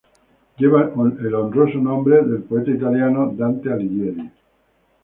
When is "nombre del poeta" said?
1.77-2.71